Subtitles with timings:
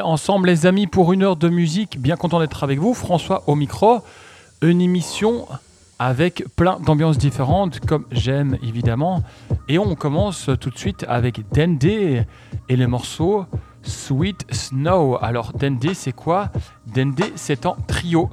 [0.00, 2.94] Ensemble les amis pour une heure de musique, bien content d'être avec vous.
[2.94, 4.00] François au micro,
[4.62, 5.46] une émission
[5.98, 9.22] avec plein d'ambiances différentes comme j'aime évidemment.
[9.68, 12.26] Et on commence tout de suite avec Dende et
[12.68, 13.44] les morceaux
[13.82, 15.18] Sweet Snow.
[15.20, 16.50] Alors Dende c'est quoi?
[16.86, 18.30] Dende c'est en trio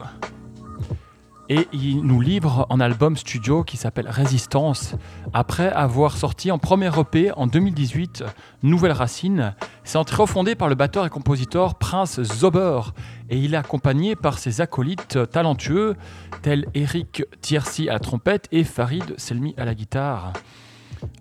[1.49, 4.95] et il nous livre un album studio qui s'appelle Résistance.
[5.33, 8.23] Après avoir sorti en premier EP en 2018
[8.61, 12.81] Nouvelle Racine, c'est un fondé par le batteur et compositeur Prince Zober
[13.29, 15.95] et il est accompagné par ses acolytes talentueux
[16.43, 20.33] tels Eric Tiercy à la trompette et Farid Selmi à la guitare.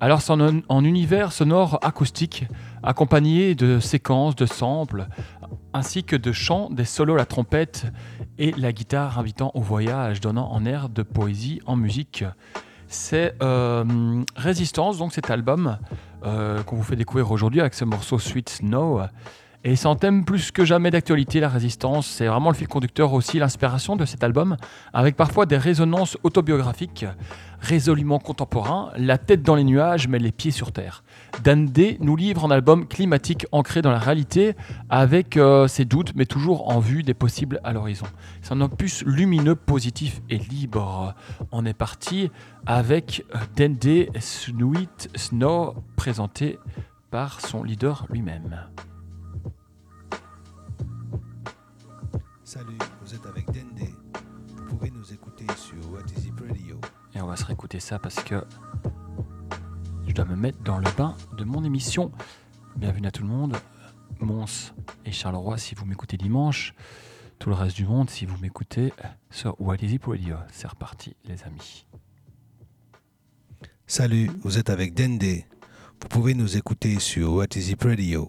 [0.01, 2.47] Alors c'est en, univers sonore acoustique,
[2.83, 5.07] accompagné de séquences, de samples,
[5.73, 7.87] ainsi que de chants, des solos à la trompette
[8.39, 12.25] et la guitare invitant au voyage, donnant en air de poésie en musique.
[12.87, 15.79] C'est euh, Résistance, donc cet album
[16.25, 19.01] euh, qu'on vous fait découvrir aujourd'hui avec ce morceau Sweet Snow.
[19.65, 22.07] Et c'est un thème plus que jamais d'actualité, la résistance.
[22.07, 24.57] C'est vraiment le fil conducteur aussi, l'inspiration de cet album,
[24.93, 27.05] avec parfois des résonances autobiographiques
[27.61, 31.03] résolument contemporains, la tête dans les nuages mais les pieds sur terre.
[31.45, 34.55] Dande nous livre un album climatique ancré dans la réalité,
[34.89, 38.07] avec euh, ses doutes mais toujours en vue des possibles à l'horizon.
[38.43, 41.15] C'est un opus lumineux, positif et libre.
[41.53, 42.31] On est parti
[42.67, 46.59] avec euh, Dende Sweet Snow, présenté
[47.11, 48.65] par son leader lui-même.
[52.45, 53.89] Salut, vous êtes avec Dende.
[54.57, 56.81] Vous pouvez nous écouter sur What Is It Radio.
[57.15, 58.45] Et on va se réécouter ça parce que
[60.09, 62.11] je dois me mettre dans le bain de mon émission.
[62.77, 63.57] Bienvenue à tout le monde.
[64.21, 64.73] Mons
[65.05, 66.75] et Charleroi si vous m'écoutez dimanche.
[67.39, 68.93] Tout le reste du monde si vous m'écoutez
[69.31, 70.37] sur What Is It Radio.
[70.51, 71.87] C'est reparti les amis.
[73.87, 75.45] Salut, vous êtes avec Dende.
[76.01, 78.29] Vous pouvez nous écouter sur What Is It Radio.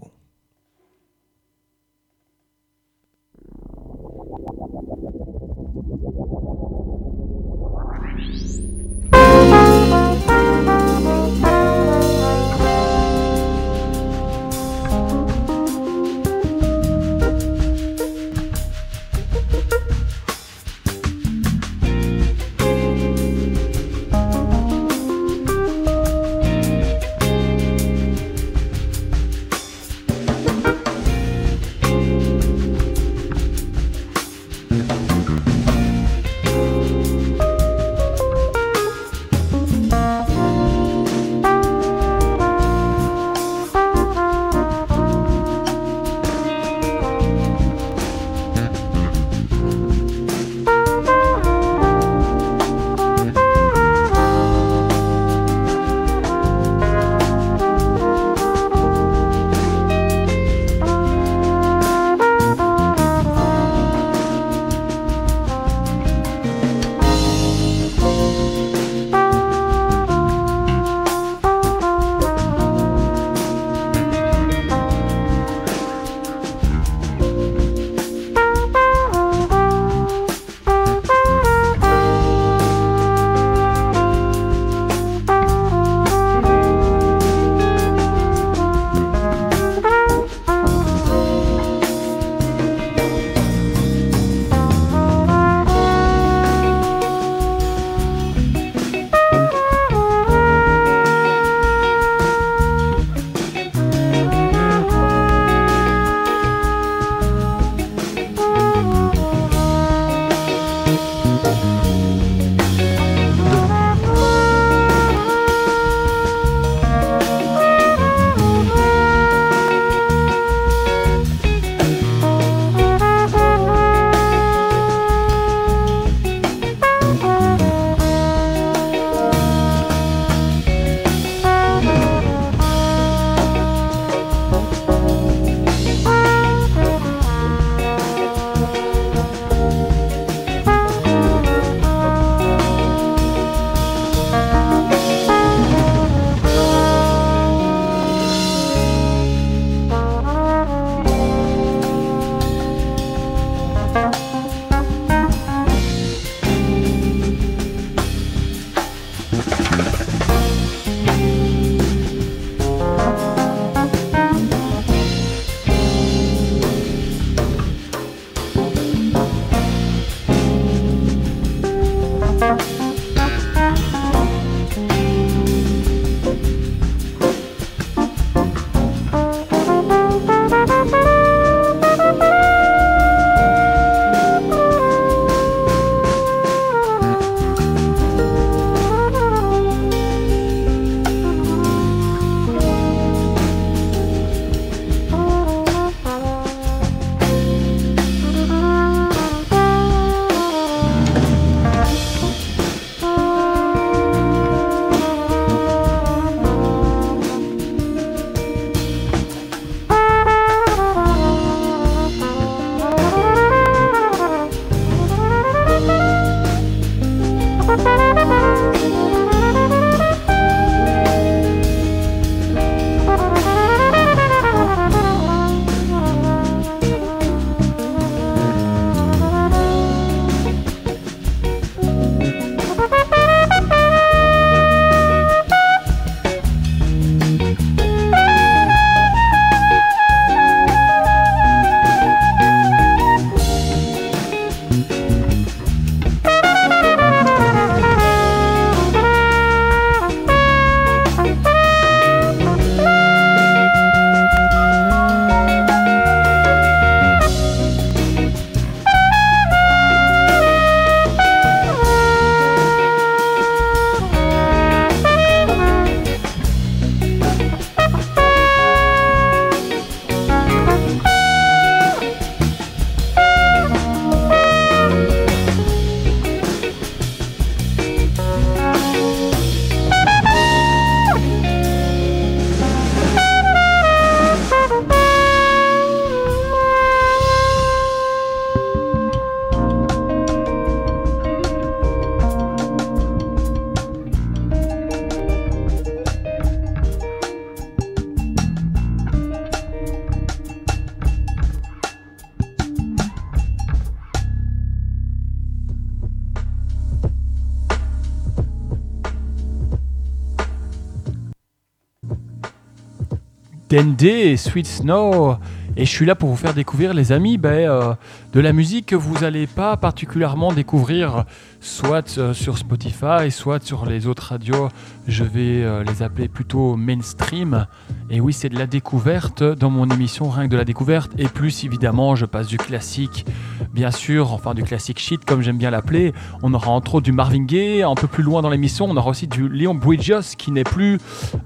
[313.69, 315.35] Dende et Sweet Snow.
[315.79, 317.93] Et je suis là pour vous faire découvrir, les amis, ben, euh,
[318.33, 321.23] de la musique que vous n'allez pas particulièrement découvrir,
[321.61, 324.67] soit euh, sur Spotify, soit sur les autres radios.
[325.07, 327.65] Je vais euh, les appeler plutôt mainstream.
[328.09, 331.11] Et oui, c'est de la découverte dans mon émission, rien que de la découverte.
[331.17, 333.25] Et plus, évidemment, je passe du classique,
[333.73, 336.11] bien sûr, enfin du classique shit, comme j'aime bien l'appeler.
[336.43, 337.83] On aura entre autres du Marvin Gaye.
[337.83, 340.99] Un peu plus loin dans l'émission, on aura aussi du Leon Bridges, qui n'est plus,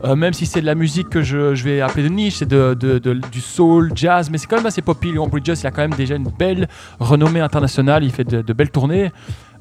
[0.04, 2.74] même si c'est de la musique que je, vais appeler de niche, c'est de,
[3.32, 5.12] du soul, jazz mais c'est quand même assez poppy.
[5.12, 6.68] Leon Bridges, il a quand même déjà une belle
[7.00, 9.12] renommée internationale, il fait de, belles tournées.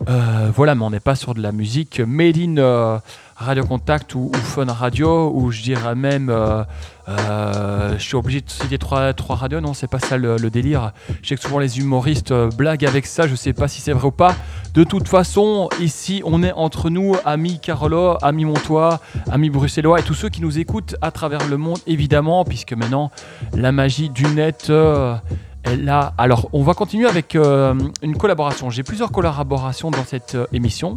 [0.09, 2.99] Euh, voilà, mais on n'est pas sur de la musique made in euh,
[3.37, 6.65] Radio Contact ou, Fun Radio, ou je dirais même, euh,
[7.99, 10.93] je suis obligé de citer trois, trois radios, non, c'est pas ça le, délire.
[11.23, 14.07] Je sais que souvent les humoristes blaguent avec ça, je sais pas si c'est vrai
[14.07, 14.35] ou pas.
[14.75, 20.03] De toute façon, ici, on est entre nous, amis Carolo, amis Montois, amis bruxellois et
[20.03, 23.11] tous ceux qui nous écoutent à travers le monde, évidemment, puisque maintenant,
[23.55, 24.71] la magie du net
[25.65, 28.71] Alors, on va continuer avec euh, une collaboration.
[28.71, 30.97] J'ai plusieurs collaborations dans cette euh, émission,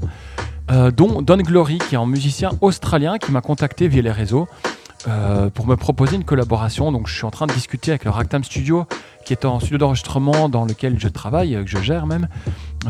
[0.72, 4.48] euh, dont Don Glory, qui est un musicien australien qui m'a contacté via les réseaux.
[5.54, 6.92] pour me proposer une collaboration.
[6.92, 8.88] Donc, je suis en train de discuter avec le Ragtime Studio,
[9.24, 12.28] qui est un studio d'enregistrement dans lequel je travaille, que je gère même.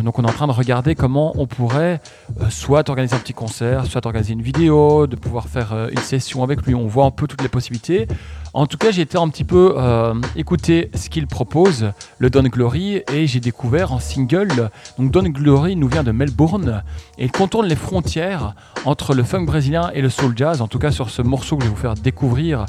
[0.03, 2.01] Donc on est en train de regarder comment on pourrait
[2.41, 5.99] euh, soit organiser un petit concert, soit organiser une vidéo, de pouvoir faire euh, une
[5.99, 6.75] session avec lui.
[6.75, 8.07] On voit un peu toutes les possibilités.
[8.53, 12.43] En tout cas, j'ai été un petit peu euh, écouter ce qu'il propose, le Don
[12.43, 14.69] Glory, et j'ai découvert un single.
[14.97, 16.83] Donc Don Glory nous vient de Melbourne
[17.17, 18.53] et il contourne les frontières
[18.85, 20.61] entre le funk brésilien et le soul jazz.
[20.61, 22.65] En tout cas, sur ce morceau que je vais vous faire découvrir,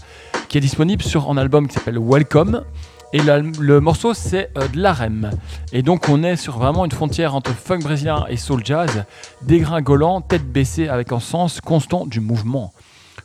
[0.48, 2.62] qui est disponible sur un album qui s'appelle Welcome.
[3.12, 5.30] Et le morceau, c'est euh, de l'arem.
[5.72, 9.04] Et donc, on est sur vraiment une frontière entre funk brésilien et soul jazz,
[9.42, 12.72] dégringolant, tête baissée avec un sens constant du mouvement.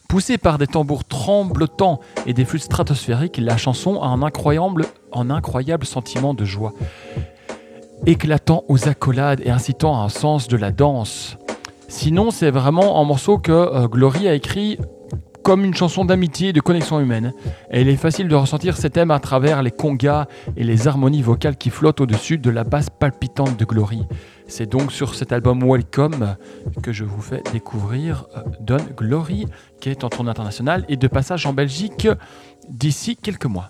[0.08, 5.30] Poussé par des tambours tremblotants et des flûtes stratosphériques, la chanson a un incroyable, un
[5.30, 6.74] incroyable sentiment de joie,
[8.06, 11.38] éclatant aux accolades et incitant à un sens de la danse.
[11.88, 14.78] Sinon, c'est vraiment un morceau que euh, Glory a écrit
[15.44, 17.34] comme une chanson d'amitié et de connexion humaine.
[17.72, 21.22] Et il est facile de ressentir ces thèmes à travers les congas et les harmonies
[21.22, 24.04] vocales qui flottent au-dessus de la basse palpitante de Glory.
[24.48, 26.36] C'est donc sur cet album Welcome
[26.84, 29.46] que je vous fais découvrir euh, Don Glory,
[29.80, 32.08] qui est en tournée internationale et de passage en Belgique
[32.70, 33.70] d'ici quelques mois.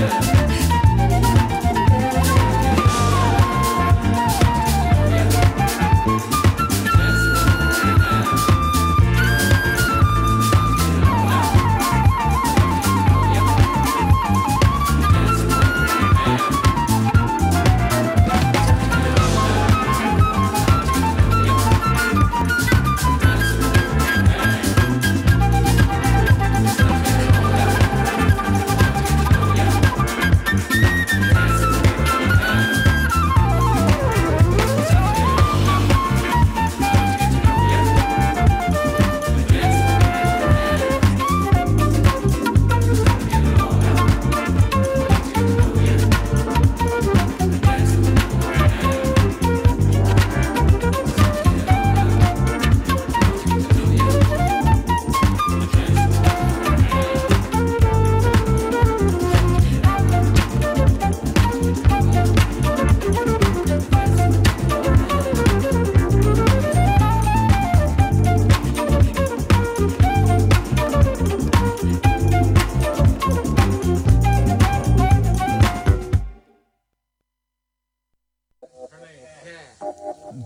[0.00, 0.29] Yeah.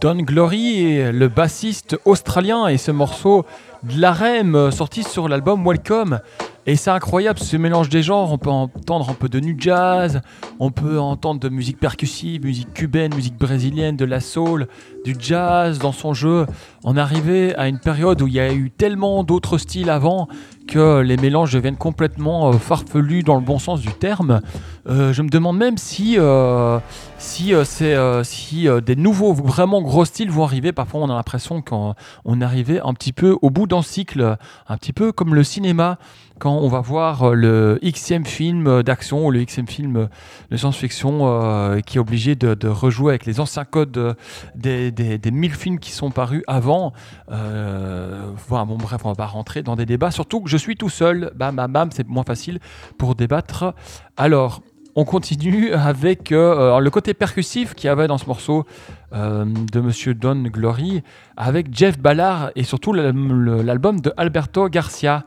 [0.05, 3.47] Don Glory, le bassiste australien, et ce morceau
[3.85, 6.21] de la REM sorti sur l'album Welcome.
[6.67, 8.31] Et c'est incroyable ce mélange des genres.
[8.31, 10.21] On peut entendre un peu de nu jazz,
[10.59, 14.69] on peut entendre de musique percussive, musique cubaine, musique brésilienne, de la soul,
[15.07, 16.45] du jazz dans son jeu.
[16.85, 20.29] On arrivait à une période où il y a eu tellement d'autres styles avant
[20.67, 24.41] que les mélanges deviennent complètement euh, farfelus dans le bon sens du terme.
[24.89, 26.79] Euh, je me demande même si, euh,
[27.19, 30.73] si, c'est, si des nouveaux, vraiment gros styles vont arriver.
[30.73, 34.37] Parfois, on a l'impression qu'on on arrivait un petit peu au bout d'un cycle,
[34.69, 35.99] un petit peu comme le cinéma
[36.41, 40.09] quand on va voir le xème film d'action ou le xème film
[40.51, 44.17] de science-fiction qui est obligé de, rejouer avec les anciens codes
[44.57, 46.93] des, des, des, 1000 films qui sont parus avant.
[47.29, 50.89] voilà, bon, bref, on va pas rentrer dans des débats, surtout que je suis tout
[50.89, 52.61] seul, bam bam c'est moins facile
[52.97, 53.75] pour débattre.
[54.17, 54.63] Alors,
[54.95, 58.65] on continue avec euh, le côté percussif qu'il y avait dans ce morceau
[59.13, 61.03] euh, de Monsieur Don Glory,
[61.37, 65.25] avec Jeff Ballard et surtout l'album de Alberto Garcia.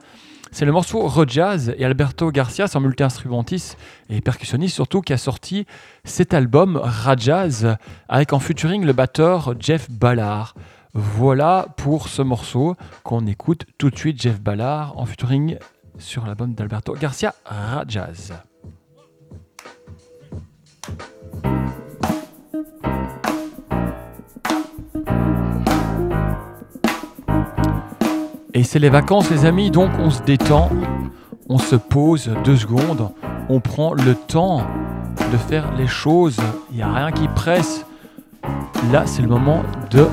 [0.51, 3.77] C'est le morceau Rejazz et Alberto Garcia, c'est un multi-instrumentiste
[4.09, 5.65] et percussionniste surtout, qui a sorti
[6.05, 7.75] cet album Rajazz
[8.07, 10.55] avec en featuring le batteur Jeff Ballard.
[10.99, 15.59] Voilà pour ce morceau qu'on écoute tout de suite Jeff Ballard en featuring
[15.99, 18.33] sur l'album d'Alberto Garcia Rajaz.
[28.55, 30.71] Et c'est les vacances les amis, donc on se détend,
[31.47, 33.11] on se pose deux secondes,
[33.49, 34.65] on prend le temps
[35.31, 36.39] de faire les choses,
[36.71, 37.85] il n'y a rien qui presse.
[38.91, 40.07] Là c'est le moment de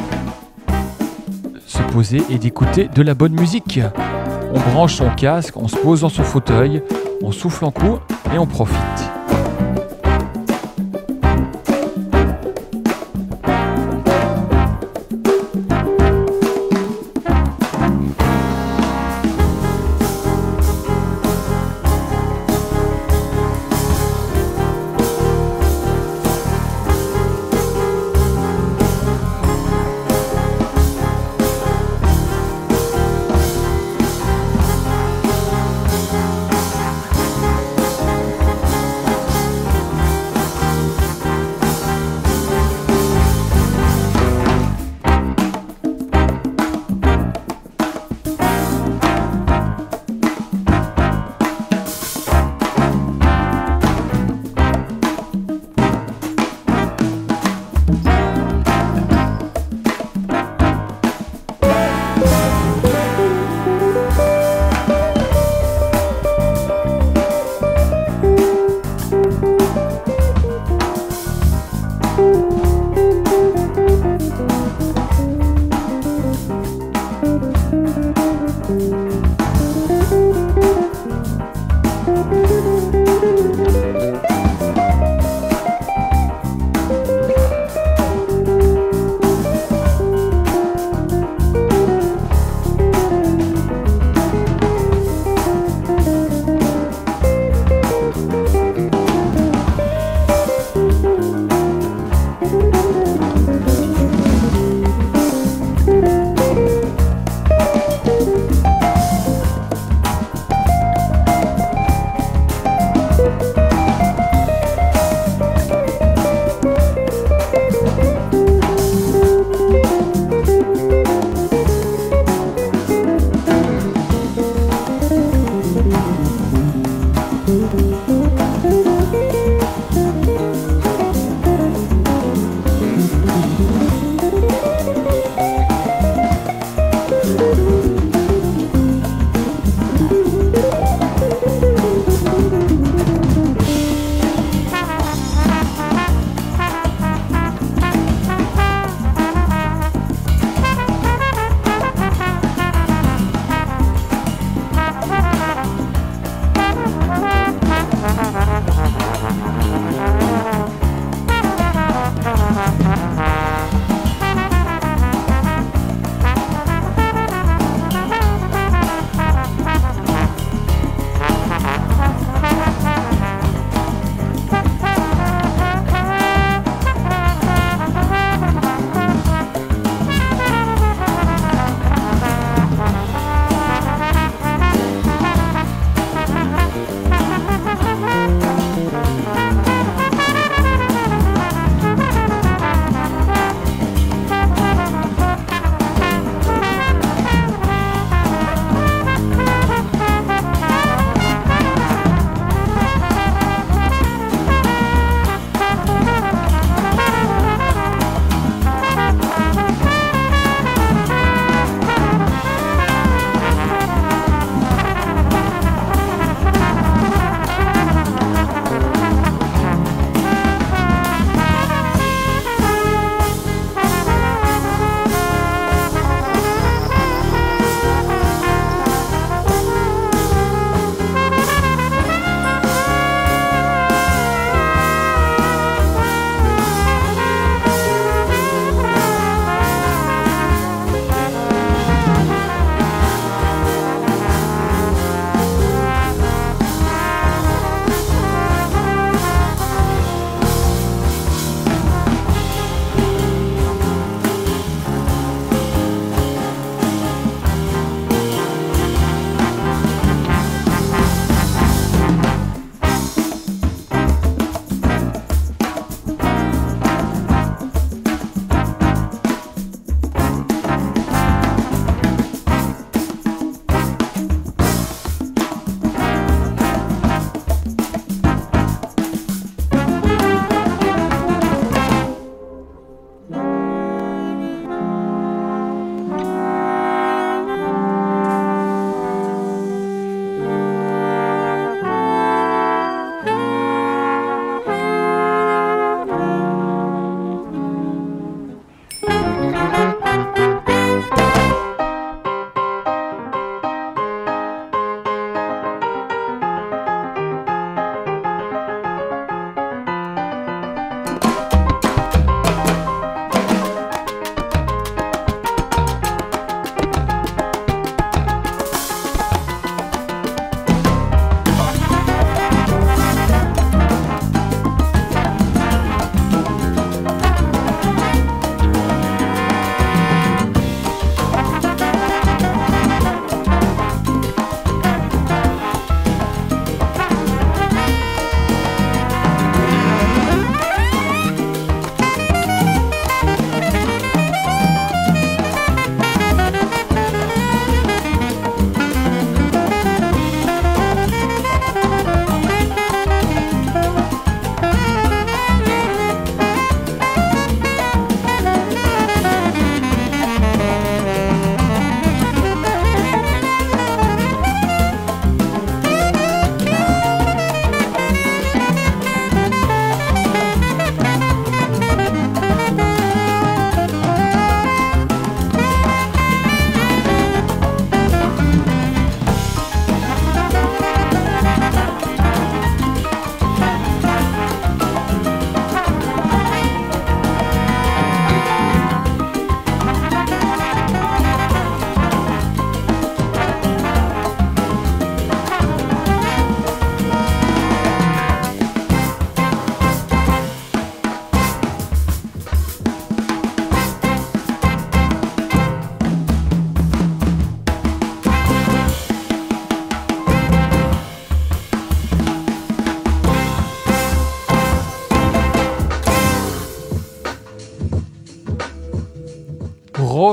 [1.74, 3.80] se poser et d'écouter de la bonne musique.
[4.52, 6.82] On branche son casque, on se pose dans son fauteuil,
[7.20, 7.98] on souffle en coup
[8.32, 9.13] et on profite.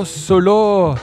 [0.06, 0.96] Solo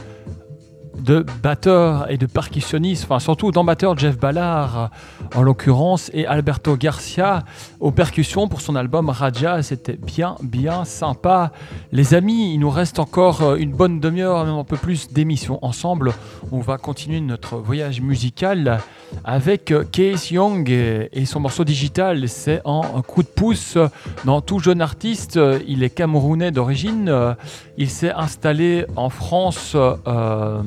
[0.99, 4.91] de batteur et de percussionniste, enfin surtout d'ambatteur Jeff Ballard
[5.35, 7.45] en l'occurrence et Alberto Garcia
[7.81, 9.63] aux percussions pour son album Raja.
[9.63, 11.53] C'était bien, bien sympa.
[11.93, 15.59] Les amis, il nous reste encore euh, une bonne demi-heure, même un peu plus d'émissions
[15.63, 16.13] ensemble.
[16.53, 18.81] On va continuer notre voyage musical
[19.25, 22.29] avec euh, Case Young et son morceau digital.
[22.29, 23.79] C'est un coup de pouce
[24.25, 25.39] dans tout jeune artiste.
[25.67, 27.37] Il est camerounais d'origine.
[27.77, 29.77] Il s'est installé en France.
[29.77, 30.63] Euh,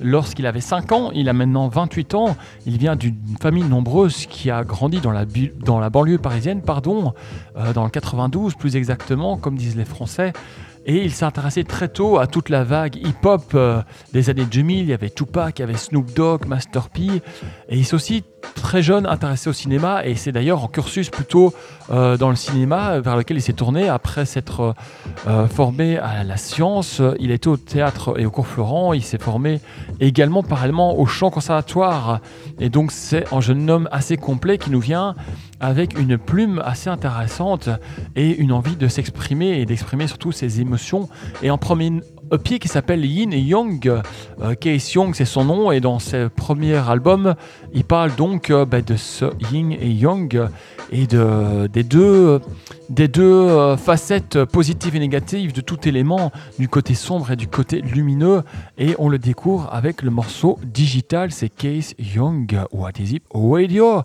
[0.00, 4.50] lorsqu'il avait 5 ans, il a maintenant 28 ans, il vient d'une famille nombreuse qui
[4.50, 5.10] a grandi dans
[5.80, 7.12] la, banlieue parisienne, pardon,
[7.56, 10.32] euh, dans le 92 plus exactement, comme disent les Français.
[10.86, 14.80] Et il s'est intéressé très tôt à toute la vague hip-hop euh, des années 2000.
[14.80, 17.22] Il y avait Tupac, il y avait Snoop Dogg, Master P.
[17.68, 18.22] Et il s'est aussi
[18.54, 20.04] très jeune intéressé au cinéma.
[20.04, 21.54] Et c'est d'ailleurs en cursus plutôt
[21.90, 24.74] euh, dans le cinéma vers lequel il s'est tourné après s'être
[25.26, 27.00] euh, formé à la science.
[27.18, 28.92] Il était au théâtre et au cours Florent.
[28.92, 29.60] Il s'est formé
[30.00, 32.20] également parallèlement au chant conservatoire.
[32.58, 35.14] Et donc c'est un jeune homme assez complet qui nous vient
[35.60, 37.68] avec une plume assez intéressante
[38.16, 41.08] et une envie de s'exprimer et d'exprimer surtout ses émotions.
[41.42, 41.92] Et en premier
[42.38, 43.88] pied qui s'appelle Yin Yang.
[43.88, 47.34] Euh, Case Young, c'est son nom, et dans ses premiers albums,
[47.72, 50.40] il parle donc euh, bah, de ce Yin et Yang
[50.90, 52.40] et de, des deux,
[52.88, 57.48] des deux euh, facettes positives et négatives de tout élément, du côté sombre et du
[57.48, 58.42] côté lumineux.
[58.78, 64.02] Et on le découvre avec le morceau digital, c'est Case Young, What is it Radio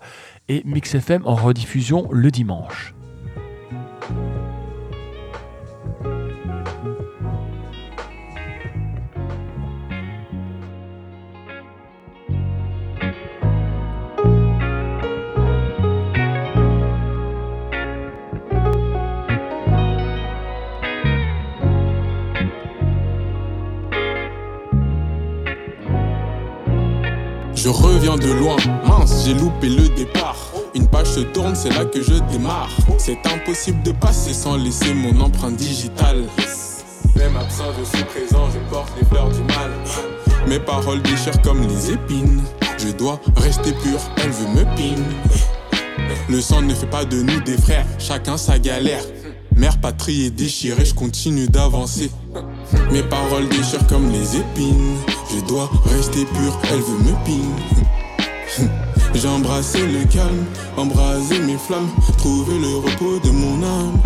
[0.48, 2.94] et Mix FM en rediffusion le dimanche.
[27.70, 30.36] Je reviens de loin, mince, j'ai loupé le départ.
[30.74, 32.72] Une page se tourne, c'est là que je démarre.
[32.98, 36.24] C'est impossible de passer sans laisser mon empreinte digitale.
[37.16, 39.70] Même absent, je suis présent, je porte les fleurs du mal.
[40.48, 42.42] Mes paroles déchirent comme les épines.
[42.80, 45.06] Je dois rester pur, elle veut me pine.
[46.28, 49.04] Le sang ne fait pas de nous des frères, chacun sa galère.
[49.56, 52.10] Mère patrie est déchirée, je continue d'avancer.
[52.92, 54.96] Mes paroles déchirent comme les épines.
[55.32, 57.52] Je dois rester pur, elle veut me ping.
[59.14, 64.00] J'ai embrassé le calme, embrasé mes flammes, trouvé le repos de mon âme.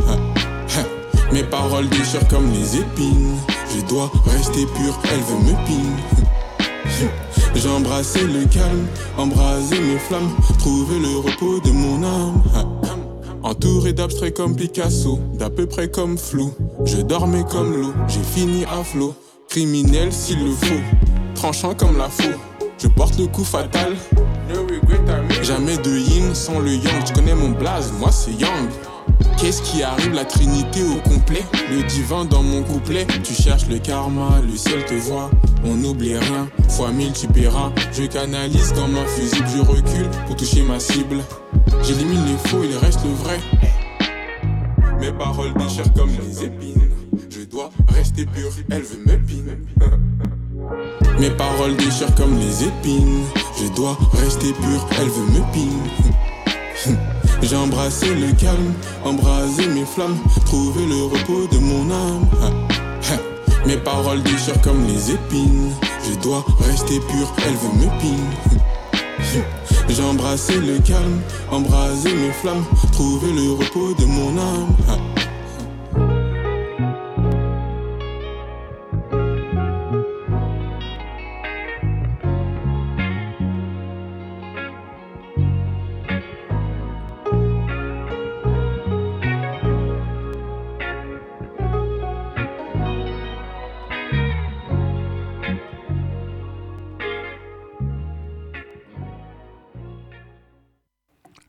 [1.31, 3.37] Mes paroles déchirent comme les épines.
[3.73, 7.09] Je dois rester pur, elle veut me ping.
[7.55, 8.85] J'ai embrassé le calme,
[9.17, 12.41] embrasé mes flammes, trouvé le repos de mon âme.
[13.43, 16.53] Entouré d'abstraits comme Picasso, d'à peu près comme flou.
[16.85, 19.13] Je dormais comme l'eau, j'ai fini à flot.
[19.49, 20.81] Criminel s'il le faut,
[21.43, 22.39] tranchant comme la faux.
[22.81, 23.97] Je porte le coup fatal.
[25.41, 27.03] Jamais de yin sans le yang.
[27.05, 28.69] Tu connais mon blaze, moi c'est yang.
[29.37, 31.43] Qu'est-ce qui arrive, la trinité au complet.
[31.69, 33.05] Le divin dans mon couplet.
[33.25, 35.29] Tu cherches le karma, le ciel te voit.
[35.65, 37.73] On n'oublie rien, fois mille tu paieras.
[37.91, 41.17] Je canalise comme un fusible, je recule pour toucher ma cible.
[41.81, 43.39] J'élimine les faux, il reste le vrai.
[45.01, 46.89] Mes paroles déchirent comme les épines.
[47.29, 49.17] Je dois rester pur, elle veut me
[51.19, 53.23] Mes paroles déchirent comme les épines
[53.61, 55.83] Je dois rester pur, elle veut me pine
[57.41, 62.25] J'ai embrassé le calme, embrasé mes flammes, trouvé le repos de mon âme.
[63.65, 65.71] Mes paroles déchirent comme les épines.
[66.09, 69.43] Je dois rester pur, elle veut me pine.
[69.89, 74.75] J'ai embrassé le calme, embrasé mes flammes, trouvé le repos de mon âme.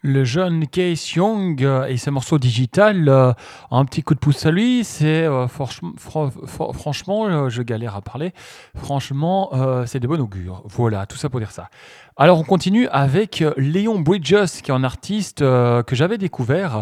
[0.04, 3.32] Le jeune Case Young euh, et ses morceaux digital, euh,
[3.70, 8.34] un petit coup de pouce à lui, c'est euh, franchement, je galère à parler,
[8.76, 9.50] franchement,
[9.86, 10.62] c'est de bon augure.
[10.66, 11.70] Voilà, tout ça pour dire ça.
[12.16, 16.80] Alors on continue avec Léon Bridges, qui est un artiste que j'avais découvert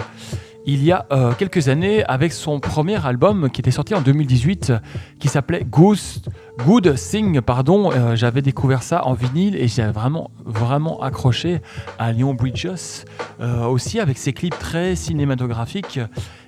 [0.65, 1.07] il y a
[1.39, 4.73] quelques années avec son premier album qui était sorti en 2018,
[5.19, 10.31] qui s'appelait Ghost Good Thing, pardon, euh, j'avais découvert ça en vinyle et j'ai vraiment,
[10.45, 11.63] vraiment accroché
[11.99, 13.05] à Leon Bridges,
[13.41, 15.99] euh, aussi avec ses clips très cinématographiques.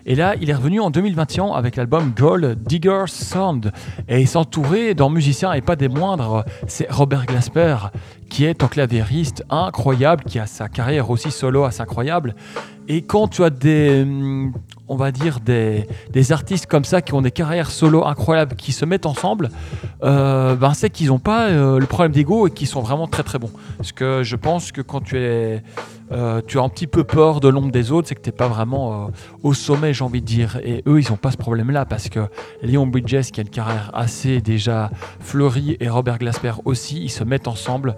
[0.06, 3.72] Et là, il est revenu en 2021 avec l'album Gold Digger Sound
[4.06, 7.76] et il s'entourait d'un musicien et pas des moindres, c'est Robert Glasper
[8.28, 12.34] qui est un claviériste incroyable, qui a sa carrière aussi solo assez incroyable.
[12.88, 14.52] Et quand tu as des, hum,
[14.88, 15.86] on va dire, des,
[16.32, 19.50] artistes comme ça qui ont des carrières solo incroyables, qui se mettent ensemble,
[20.02, 23.22] euh, ben c'est qu'ils n'ont pas euh, le problème d'ego et qu'ils sont vraiment très
[23.22, 23.50] très bons.
[23.76, 25.62] Parce que je pense que quand tu es
[26.12, 28.36] euh, tu as un petit peu peur de l'ombre des autres, c'est que tu n'es
[28.36, 29.10] pas vraiment
[29.42, 30.58] au sommet, j'ai envie de dire.
[30.64, 32.20] Et eux, ils n'ont pas ce problème-là parce que
[32.62, 34.90] Leon Bridges, qui a une carrière assez déjà
[35.20, 37.96] fleurie, et Robert Glasper aussi, ils se mettent ensemble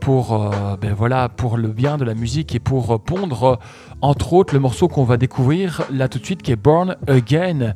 [0.00, 3.58] pour, ben voilà, pour le bien de la musique et pour pondre,
[4.00, 7.74] entre autres, le morceau qu'on va découvrir là tout de suite qui est Born Again.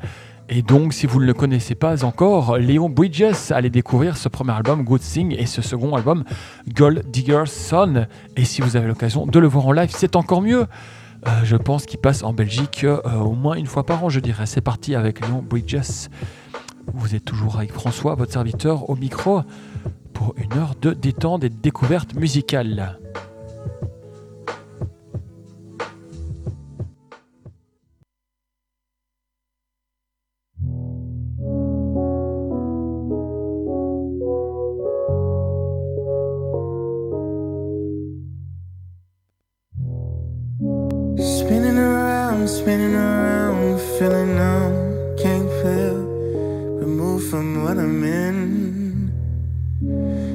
[0.49, 4.53] Et donc, si vous ne le connaissez pas encore, Léon Bridges allait découvrir ce premier
[4.53, 6.25] album, Good Thing, et ce second album,
[6.75, 8.07] Gold Digger's Son.
[8.37, 10.67] Et si vous avez l'occasion de le voir en live, c'est encore mieux.
[11.27, 14.21] Euh, je pense qu'il passe en Belgique euh, au moins une fois par an, je
[14.21, 14.47] dirais.
[14.47, 16.09] C'est parti avec Léon Bridges.
[16.93, 19.43] Vous êtes toujours avec François, votre serviteur, au micro,
[20.13, 22.99] pour une heure de détente et de découverte musicale.
[42.43, 45.99] I'm spinning around, feeling numb, can't feel
[46.83, 49.13] removed from what I'm in.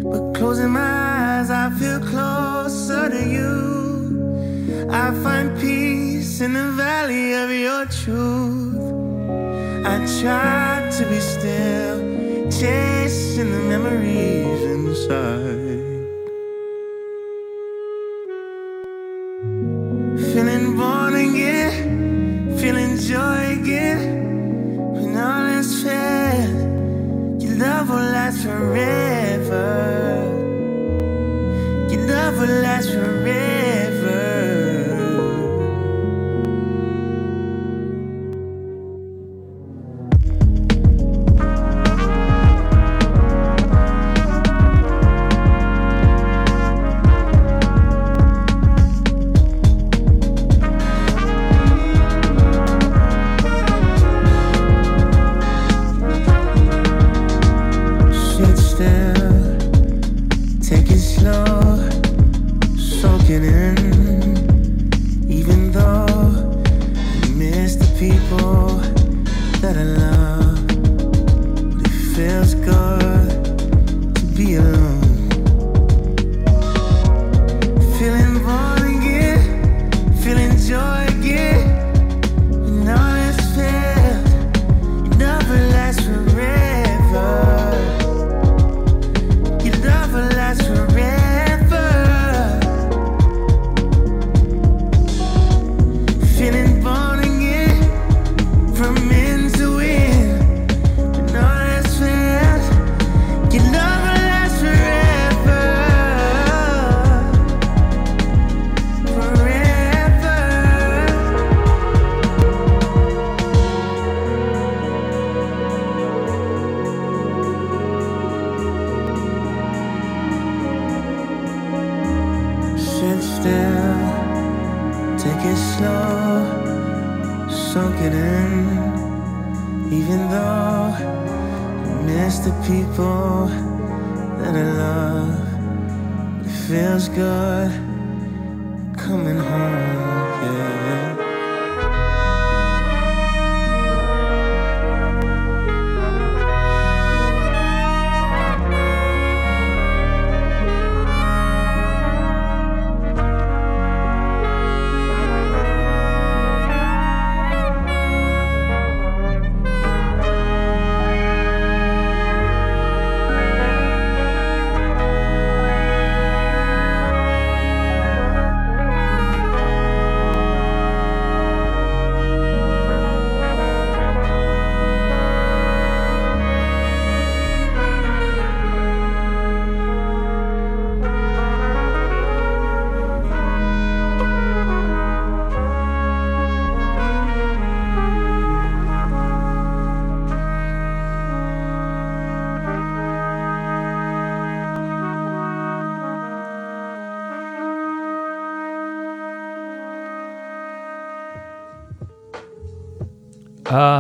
[0.10, 4.88] But closing my eyes, I feel closer to you.
[4.89, 8.86] I find peace in the valley of your truth.
[9.86, 12.00] I try to be still,
[12.50, 15.84] chasing the memories inside.
[20.32, 21.87] Feeling born again
[22.67, 26.49] feeling joy again when all is fair.
[27.39, 29.69] Your love will last forever.
[31.89, 33.46] Your love will last forever.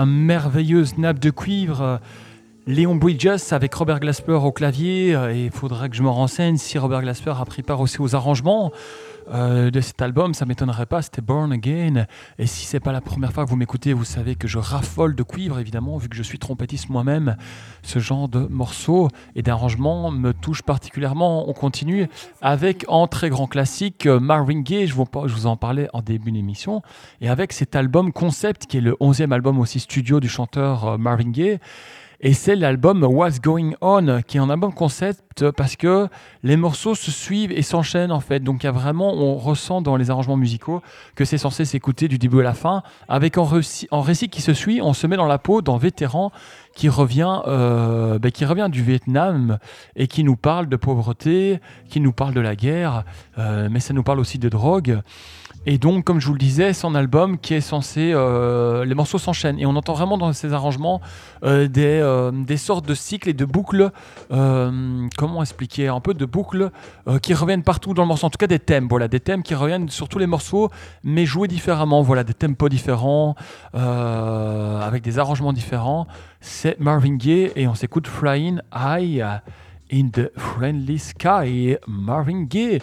[0.07, 1.99] Merveilleuse nappe de cuivre.
[2.65, 5.11] Léon Bridges avec Robert Glasper au clavier.
[5.31, 8.15] Et il faudra que je me renseigne si Robert Glasper a pris part aussi aux
[8.15, 8.71] arrangements.
[9.29, 12.05] Euh, de cet album, ça m'étonnerait pas, c'était Born Again.
[12.37, 15.15] Et si c'est pas la première fois que vous m'écoutez, vous savez que je raffole
[15.15, 17.35] de cuivre, évidemment, vu que je suis trompettiste moi-même.
[17.83, 21.49] Ce genre de morceaux et d'arrangements me touche particulièrement.
[21.49, 22.07] On continue
[22.41, 26.81] avec, en très grand classique, euh, Marvin Gaye, je vous, en parlais en début d'émission,
[27.21, 30.97] et avec cet album Concept, qui est le 11e album aussi studio du chanteur euh,
[30.97, 31.59] Marvin Gaye.
[32.19, 36.07] Et c'est l'album What's Going On, qui est un album concept parce que
[36.41, 38.39] les morceaux se suivent et s'enchaînent en fait.
[38.39, 40.81] Donc il y a vraiment, on ressent dans les arrangements musicaux
[41.15, 44.53] que c'est censé s'écouter du début à la fin, avec un récit, récit qui se
[44.53, 46.31] suit, on se met dans la peau d'un vétéran
[46.73, 49.59] qui revient, euh, ben, qui revient du Vietnam
[49.95, 51.59] et qui nous parle de pauvreté,
[51.89, 53.03] qui nous parle de la guerre,
[53.37, 55.01] euh, mais ça nous parle aussi de drogue.
[55.65, 58.11] Et donc, comme je vous le disais, c'est un album qui est censé.
[58.13, 59.59] Euh, les morceaux s'enchaînent.
[59.59, 61.01] Et on entend vraiment dans ces arrangements
[61.43, 63.91] euh, des, euh, des, sortes de cycles et de boucles.
[64.29, 66.71] comment expliquer Un peu de boucles
[67.21, 68.27] qui reviennent partout dans le morceau.
[68.27, 68.87] En tout cas, des thèmes.
[68.87, 70.69] Voilà, des thèmes qui reviennent sur tous les morceaux,
[71.03, 72.01] mais joués différemment.
[72.01, 73.35] Voilà, des tempos différents,
[73.73, 76.07] avec des arrangements différents.
[76.39, 79.21] C'est Marvin Gaye et on s'écoute Flying High
[79.91, 81.77] in the Friendly Sky.
[81.87, 82.79] Marvin Gaye.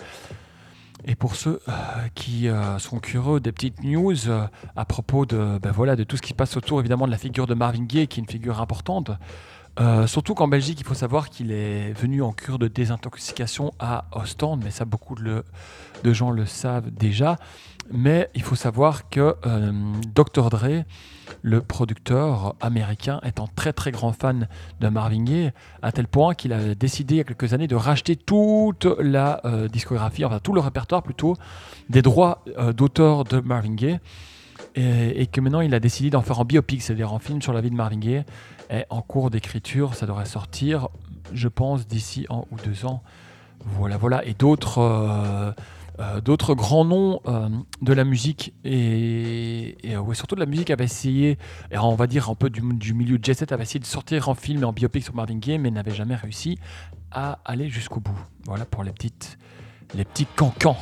[1.06, 1.72] Et pour ceux euh,
[2.14, 6.16] qui euh, sont curieux des petites news euh, à propos de, ben voilà, de tout
[6.16, 8.28] ce qui se passe autour évidemment de la figure de Marvin Gaye, qui est une
[8.28, 9.10] figure importante,
[10.06, 14.62] surtout qu'en Belgique, il faut savoir qu'il est venu en cure de désintoxication à Ostende,
[14.64, 15.44] mais ça beaucoup de
[16.12, 17.38] gens le savent déjà.
[17.92, 19.36] Mais il faut savoir que
[20.14, 20.50] Dr.
[20.50, 20.84] Dre
[21.42, 24.48] le producteur américain est un très très grand fan
[24.80, 27.76] de Marvin Gaye, à tel point qu'il a décidé il y a quelques années de
[27.76, 31.36] racheter toute la euh, discographie, enfin tout le répertoire plutôt,
[31.88, 33.98] des droits euh, d'auteur de Marvin Gaye.
[34.76, 37.60] Et, que maintenant il a décidé d'en faire en biopic, c'est-à-dire en film sur la
[37.60, 38.24] vie de Marvin Gaye,
[38.70, 40.88] est en cours d'écriture, ça devrait sortir,
[41.32, 43.02] je pense, d'ici un ou deux ans.
[43.64, 44.24] Voilà, voilà.
[44.24, 45.54] Et d'autres
[46.00, 47.48] euh, d'autres grands noms euh,
[47.80, 51.38] de la musique et, euh, surtout de la musique avaient essayé,
[51.72, 54.34] on va dire un peu du, du milieu jet set, avaient essayé de sortir en
[54.34, 56.58] film et en biopic sur Marvin Gaye, mais n'avaient jamais réussi
[57.12, 58.18] à aller jusqu'au bout.
[58.46, 59.38] Voilà pour les petites,
[59.94, 60.76] les petits cancans.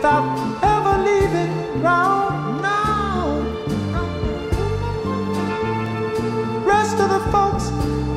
[0.00, 0.32] Without
[0.62, 2.62] ever leaving ground.
[2.62, 3.36] now.
[6.64, 7.66] Rest of the folks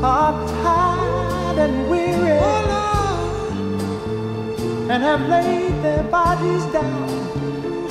[0.02, 2.40] are tired and weary
[4.92, 7.10] and have laid their bodies down.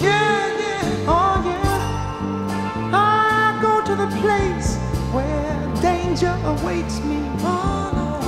[0.01, 2.95] Yeah, yeah, oh yeah.
[2.95, 4.69] I go to the place
[5.13, 7.21] where danger awaits me.
[7.41, 8.23] Oh.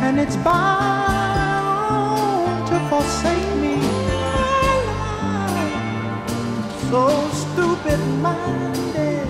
[0.00, 1.66] And it's bound
[2.68, 3.45] to forsake
[6.90, 9.26] so stupid minded.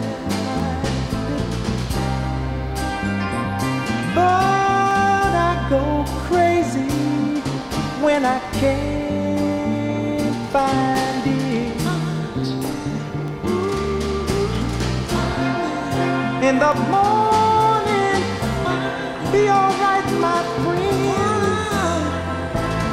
[4.13, 5.83] But I go
[6.27, 6.91] crazy
[8.03, 11.79] when I can't find it.
[16.47, 18.21] In the morning,
[19.31, 20.58] be alright, my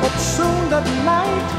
[0.03, 1.51] friend soon the light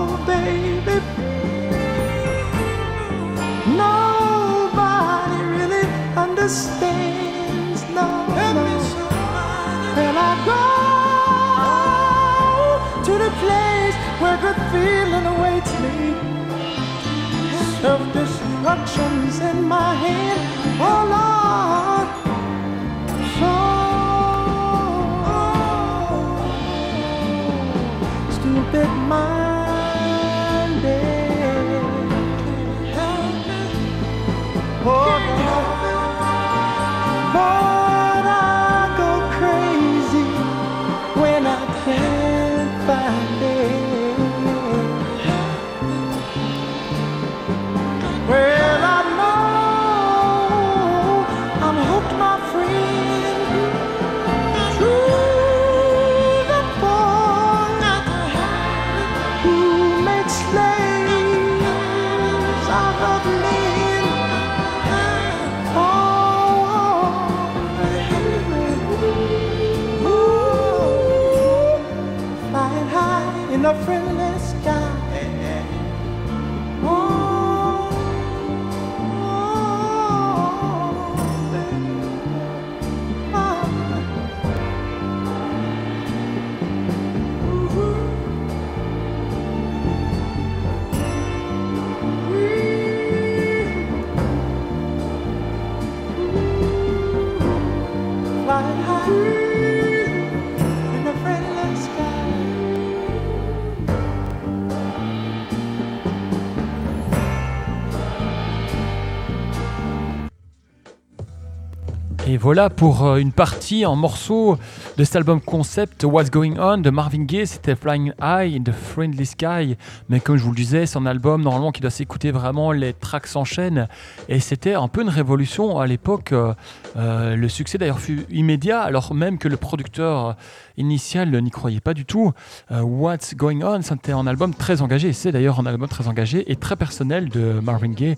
[112.43, 114.57] voilà pour euh, une partie en morceaux
[114.95, 117.47] de cet album concept What's Going On de Marvin Gaye.
[117.47, 119.75] C'était Flying High in the Friendly Sky.
[120.07, 122.93] Mais comme je vous le disais, c'est un album normalement qui doit s'écouter vraiment, les
[122.93, 123.87] tracks s'enchaînent.
[124.29, 126.31] Et c'était un peu une révolution à l'époque.
[126.31, 126.53] Euh,
[126.95, 130.35] euh, le succès d'ailleurs fut immédiat, alors même que le producteur
[130.77, 132.31] initial n'y croyait pas du tout.
[132.69, 135.13] What's Going On, c'était un album très engagé.
[135.13, 138.15] C'est d'ailleurs un album très engagé et très personnel de Marvin Gaye.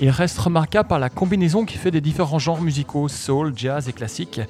[0.00, 3.92] Il reste remarquable par la combinaison qui fait des différents genres musicaux, soul, jazz et
[3.92, 4.40] classique.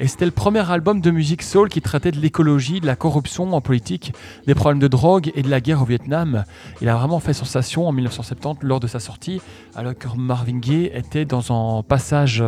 [0.00, 3.52] Et c'était le premier album de musique soul qui traitait de l'écologie, de la corruption
[3.52, 4.12] en politique,
[4.46, 6.44] des problèmes de drogue et de la guerre au Vietnam.
[6.80, 9.40] Il a vraiment fait sensation en 1970 lors de sa sortie,
[9.74, 12.44] alors que Marvin Gaye était dans un passage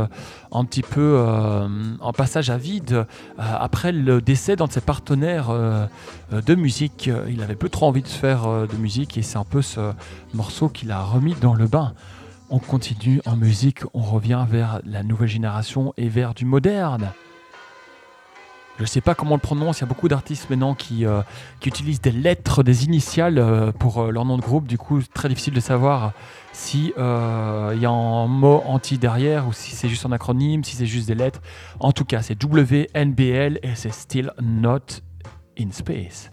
[0.52, 1.66] un petit peu euh,
[2.00, 3.04] un passage à vide euh,
[3.36, 5.86] après le décès d'un de ses partenaires euh,
[6.30, 7.10] de musique.
[7.28, 9.92] Il avait peu trop envie de faire de musique et c'est un peu ce
[10.34, 11.94] morceau qu'il a remis dans le bain.
[12.48, 17.10] On continue en musique, on revient vers la nouvelle génération et vers du moderne.
[18.80, 21.04] Je ne sais pas comment on le prononce, il y a beaucoup d'artistes maintenant qui,
[21.04, 21.20] euh,
[21.66, 24.66] utilisent des lettres, des initiales euh, pour euh, leur nom de groupe.
[24.66, 26.14] Du coup, très difficile de savoir
[26.54, 27.02] si il
[27.82, 31.08] y a un mot anti derrière ou si c'est juste un acronyme, si c'est juste
[31.08, 31.42] des lettres.
[31.78, 35.02] En tout cas, c'est WNBL et c'est Still Not
[35.58, 36.32] in Space.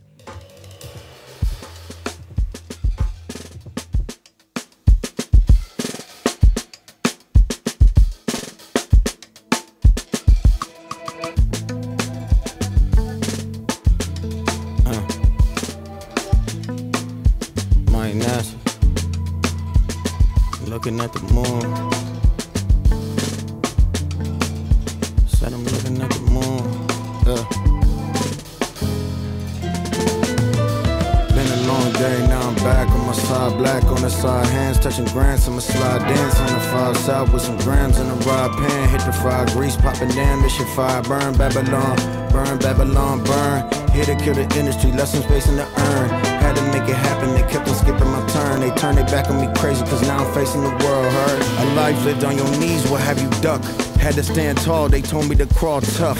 [20.91, 21.61] Looking at the moon.
[25.27, 26.63] Said I'm looking at the moon.
[27.27, 27.43] Yeah.
[31.35, 34.79] Been a long day, now I'm back on my side, black on the side, hands
[34.79, 35.47] touching grants.
[35.47, 38.89] I'ma slide dance on the five south with some grams in the rod pan.
[38.89, 41.01] Hit the fried grease, popping this shit fire.
[41.03, 41.97] Burn Babylon,
[42.31, 43.69] burn Babylon, burn.
[43.91, 46.26] Here to kill the industry, some space in the urn
[46.87, 47.33] make it happen.
[47.33, 48.61] They kept on skipping my turn.
[48.61, 51.41] They turned their back on me crazy, cause now I'm facing the world hurt.
[51.59, 53.63] A life lived on your knees, what have you duck?
[53.99, 56.19] Had to stand tall, they told me to crawl tough.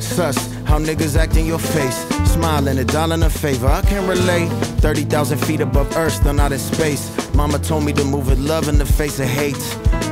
[0.00, 1.96] Sus, how niggas act in your face.
[2.32, 4.48] Smiling, a dollar in a favor, I can relate.
[4.80, 7.04] 30,000 feet above earth, still not in space.
[7.34, 9.64] Mama told me to move with love in the face of hate.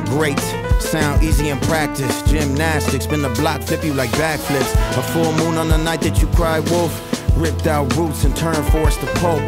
[0.05, 0.39] Great,
[0.79, 2.21] sound easy in practice.
[2.23, 4.71] Gymnastics, spin the block, flip you like backflips.
[4.97, 7.14] A full moon on the night that you cry wolf.
[7.35, 9.41] Ripped out roots and turned forest to pulp.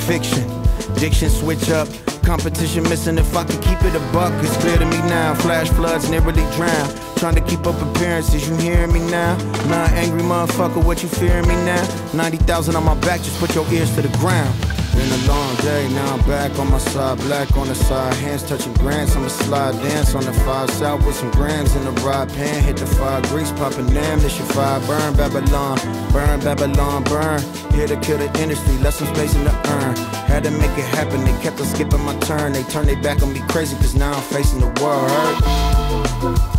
[0.00, 0.46] Fiction,
[0.94, 1.88] diction switch up.
[2.22, 4.32] Competition missing if I could keep it a buck.
[4.44, 5.34] It's clear to me now.
[5.34, 6.88] Flash floods nearly drown.
[7.16, 9.36] Trying to keep up appearances, you hearing me now?
[9.68, 12.12] Not angry motherfucker, what you fearing me now?
[12.12, 14.65] 90,000 on my back, just put your ears to the ground.
[14.96, 18.42] Been a long day, now I'm back on my side, black on the side, hands
[18.42, 19.14] touching grants.
[19.14, 22.62] I'ma slide dance on the five south with some grams in the rod pan.
[22.64, 24.80] Hit the fire, grease popping damn, this your fire.
[24.86, 25.78] Burn Babylon,
[26.12, 27.42] burn Babylon, burn.
[27.74, 29.96] Here to kill the industry, left some space in the urn.
[30.24, 32.54] Had to make it happen, they kept on skipping my turn.
[32.54, 36.55] They turned their back on me crazy, cause now I'm facing the world hurt.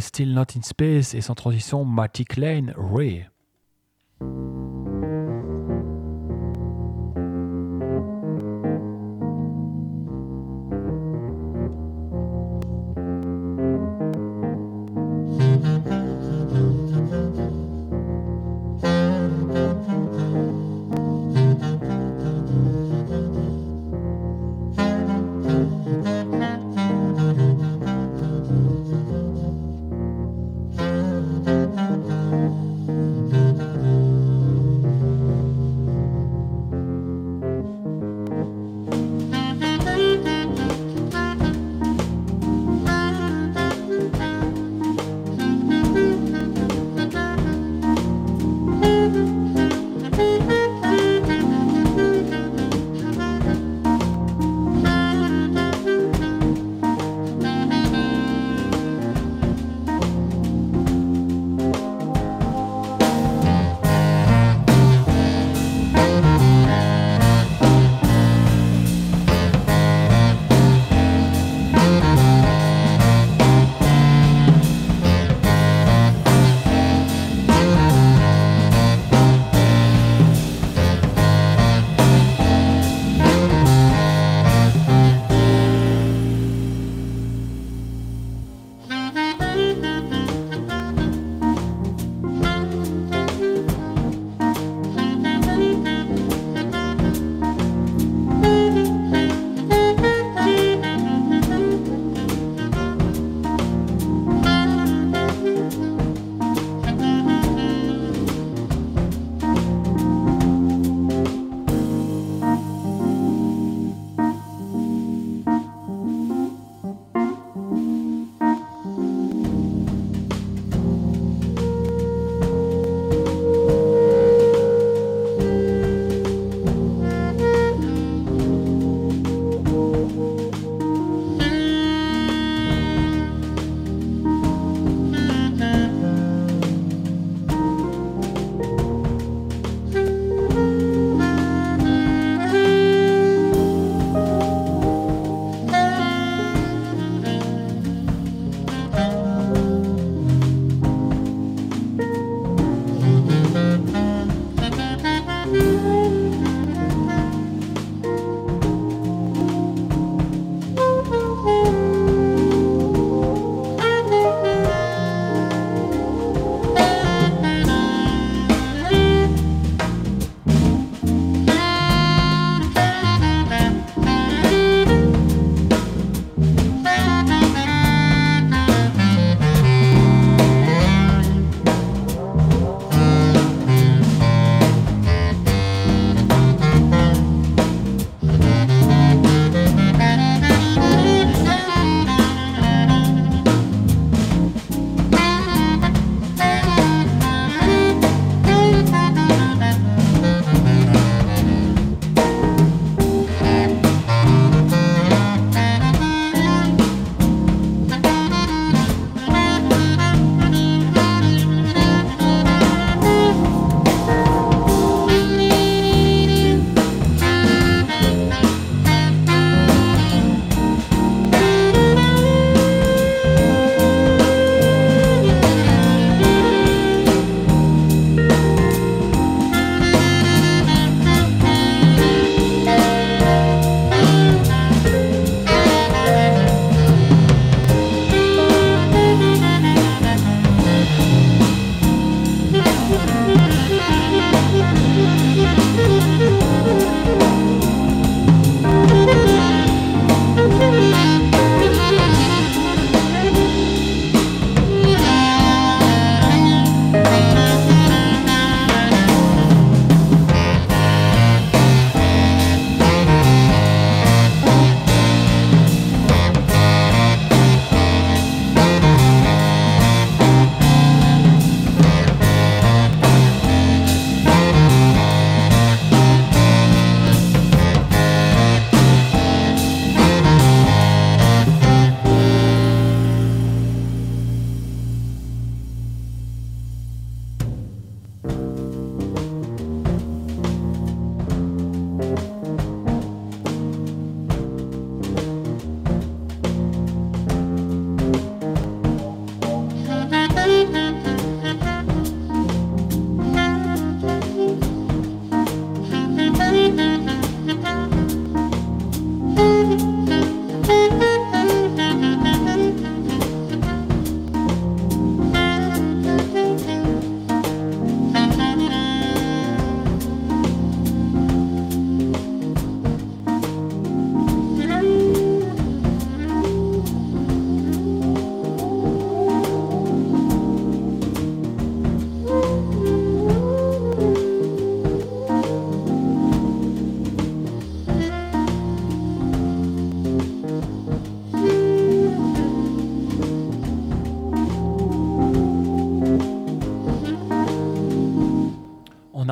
[0.00, 3.26] Still Not in Space et sans transition Matic Lane Ray.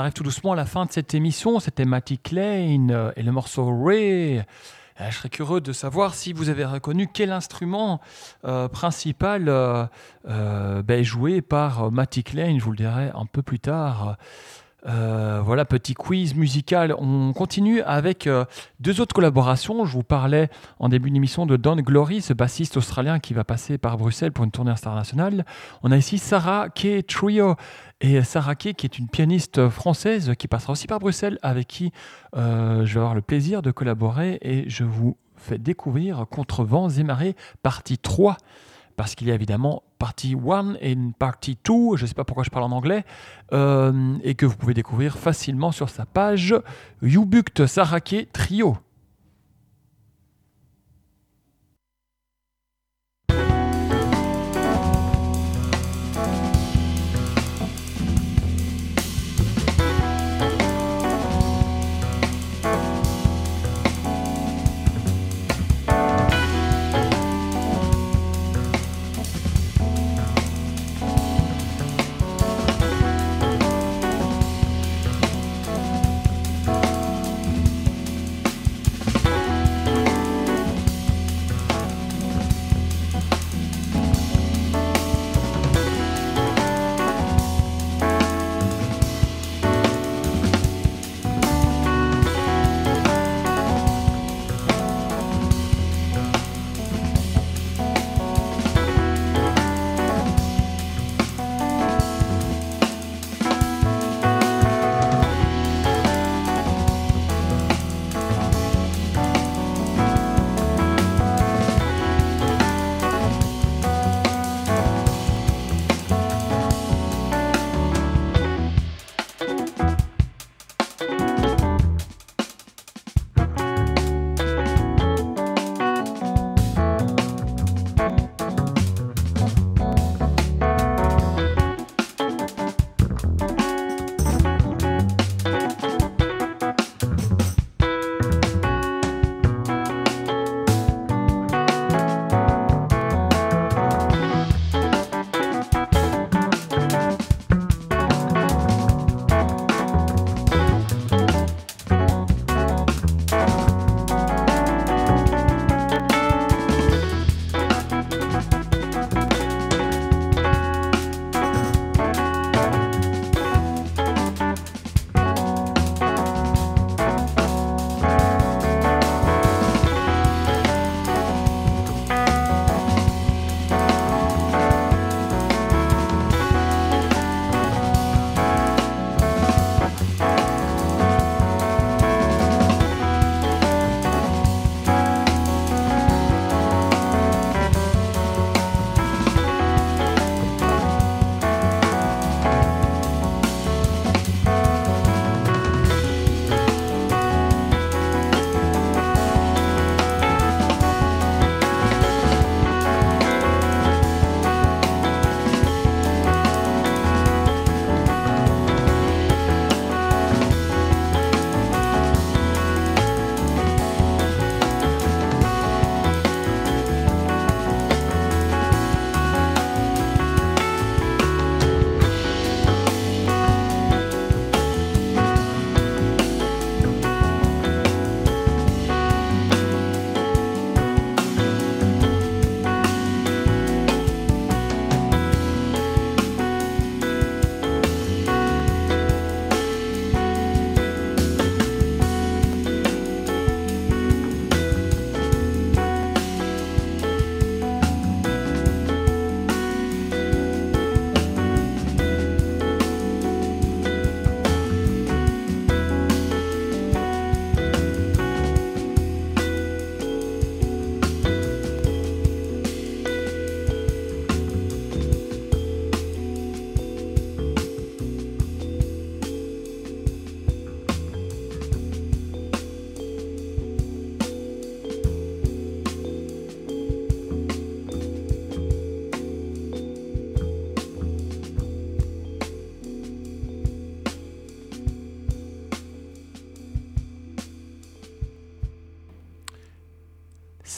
[0.00, 1.60] Arrive tout doucement à la fin de cette émission.
[1.60, 4.38] C'était Matty Klein euh, et le morceau Ray.
[4.38, 4.42] Euh,
[5.10, 8.00] je serais curieux de savoir si vous avez reconnu quel instrument
[8.46, 9.44] euh, principal
[10.24, 12.58] ben, est joué par Matty Klein.
[12.58, 14.16] Je vous le dirai un peu plus tard.
[14.86, 16.94] Euh, voilà, petit quiz musical.
[16.98, 18.44] On continue avec euh,
[18.80, 19.84] deux autres collaborations.
[19.84, 23.78] Je vous parlais en début d'émission de Don Glory, ce bassiste australien qui va passer
[23.78, 25.44] par Bruxelles pour une tournée internationale.
[25.82, 27.56] On a ici Sarah Kay Trio.
[28.00, 31.92] Et Sarah Kay, qui est une pianiste française qui passera aussi par Bruxelles, avec qui
[32.34, 34.38] euh, je vais avoir le plaisir de collaborer.
[34.40, 38.36] Et je vous fais découvrir Contre vents et marées, partie 3
[39.00, 42.24] parce qu'il y a évidemment partie 1 et une partie 2, je ne sais pas
[42.24, 43.06] pourquoi je parle en anglais,
[43.54, 46.54] euh, et que vous pouvez découvrir facilement sur sa page
[47.00, 48.76] Yubukt Sarake Trio.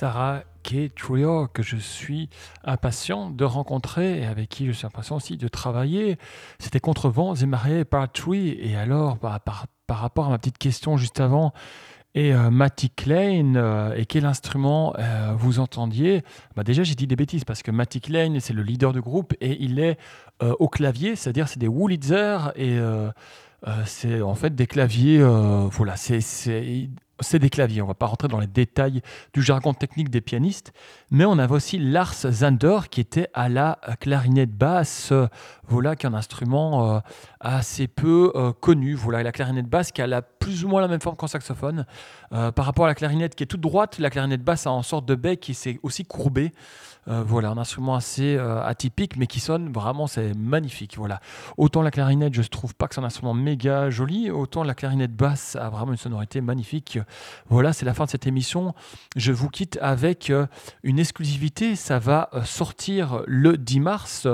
[0.03, 0.73] Sarah K.
[0.73, 2.29] reggae trio que je suis
[2.65, 6.19] impatient de rencontrer et avec qui je suis impatient aussi de travailler.
[6.59, 8.59] C'était Contre vents et marées par Tree.
[8.61, 11.53] Et alors, bah, par, par, rapport à ma petite question juste avant,
[12.17, 16.23] et euh, Matty Klein, euh, et quel instrument euh, vous entendiez?
[16.57, 19.35] Bah Déjà, j'ai dit des bêtises parce que Matty Klein, c'est le leader du groupe
[19.41, 19.99] et il est
[20.59, 22.77] au clavier, c'est-à-dire c'est des Wurlitzer et
[23.85, 25.23] c'est en fait des claviers.
[25.71, 26.19] voilà, c'est
[27.23, 27.83] c'est des claviers.
[27.83, 29.03] On va pas rentrer dans les détails
[29.33, 30.73] du jargon technique des pianistes,
[31.11, 35.12] mais on avait aussi Lars Zander qui était à la clarinette basse,
[35.68, 37.01] voilà, qui est un instrument euh,
[37.41, 38.95] assez peu euh, connu.
[38.95, 41.87] Voilà, la clarinette basse qui a la, plus ou moins la même forme qu'un saxophone.
[42.33, 44.83] Euh, par rapport à la clarinette qui est toute droite, la clarinette basse a en
[44.83, 46.53] sorte de bec qui s'est aussi courbé.
[47.09, 50.97] Euh, voilà, un instrument assez euh, atypique, mais qui sonne vraiment, c'est magnifique.
[50.97, 51.21] Voilà.
[51.57, 55.15] Autant la clarinette, je trouve pas que c'est un instrument méga joli, autant la clarinette
[55.15, 56.99] basse a vraiment une sonorité magnifique.
[57.49, 58.75] Voilà, c'est la fin de cette émission.
[59.17, 60.47] Je vous quitte avec euh,
[60.85, 61.75] une exclusivité.
[61.75, 64.29] Ça va sortir le 10 mars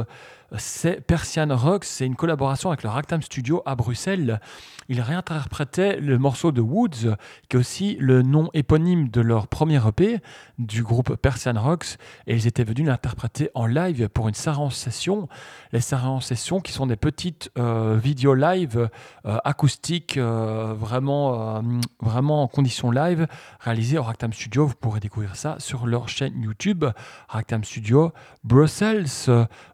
[0.57, 4.40] c'est Persian Rocks, c'est une collaboration avec le Ragtime Studio à Bruxelles.
[4.88, 7.16] Ils réinterprétaient le morceau de Woods,
[7.49, 10.20] qui est aussi le nom éponyme de leur premier EP
[10.59, 15.28] du groupe Persian Rocks, et ils étaient venus l'interpréter en live pour une Saran Session.
[15.72, 18.88] Les Saran Sessions qui sont des petites euh, vidéos live
[19.26, 21.62] euh, acoustiques, euh, vraiment,
[22.01, 23.26] vraiment en condition live,
[23.61, 24.66] réalisées au Ragtime Studio.
[24.66, 26.86] Vous pourrez découvrir ça sur leur chaîne YouTube,
[27.28, 28.12] Ragtime Studio
[28.44, 29.07] Brussels.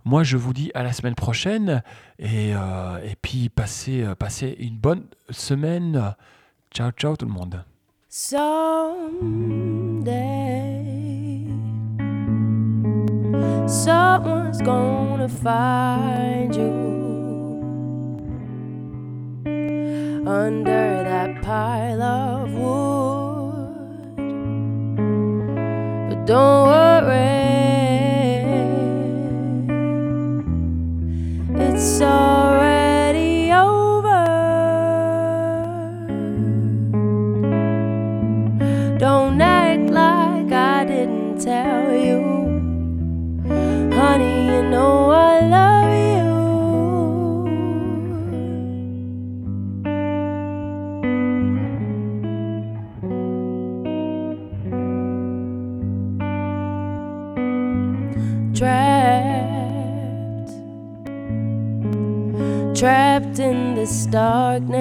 [0.04, 1.82] Moi, je vous dis à la semaine prochaine.
[2.18, 6.14] Et, euh, et puis, passez, euh, passez une bonne semaine.
[6.72, 7.64] Ciao, ciao tout le monde.
[13.66, 16.70] Someone's gonna find you
[20.26, 24.16] under that pile of wood.
[26.08, 27.33] But don't worry.
[31.84, 32.43] so
[62.84, 64.74] trapped in this darkness.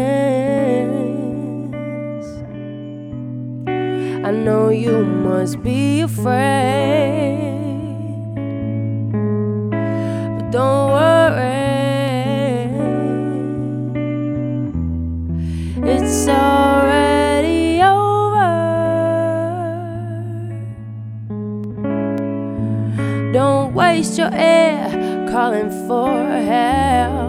[4.27, 7.39] I know you must be afraid,
[10.35, 11.53] but don't worry,
[15.89, 18.51] it's already over.
[23.31, 24.89] Don't waste your air
[25.31, 26.11] calling for
[26.51, 27.22] help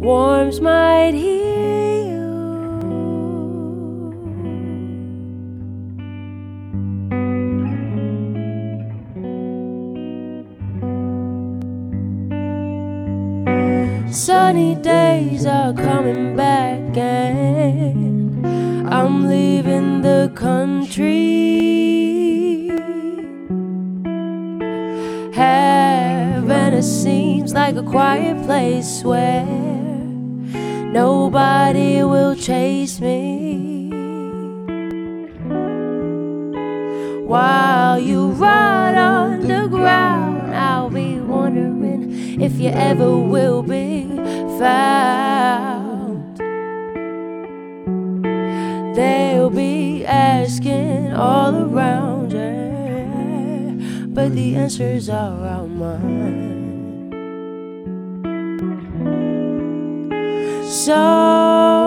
[0.00, 2.28] warms might hear you.
[14.10, 18.46] Sunny days are coming back, and
[18.88, 21.08] I'm leaving the country.
[25.32, 29.67] Havana seems like a quiet place where
[30.92, 33.90] Nobody will chase me
[37.26, 40.54] while you ride underground.
[40.54, 44.06] I'll be wondering if you ever will be
[44.58, 46.38] found.
[48.96, 56.47] They'll be asking all around you, but the answers are all mine.
[60.88, 61.77] Someday.